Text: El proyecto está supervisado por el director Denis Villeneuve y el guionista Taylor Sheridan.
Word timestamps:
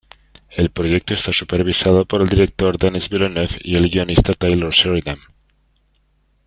El 0.49 0.71
proyecto 0.71 1.13
está 1.13 1.31
supervisado 1.31 2.05
por 2.05 2.23
el 2.23 2.29
director 2.29 2.79
Denis 2.79 3.07
Villeneuve 3.07 3.59
y 3.63 3.75
el 3.75 3.87
guionista 3.91 4.33
Taylor 4.33 4.73
Sheridan. 4.73 5.19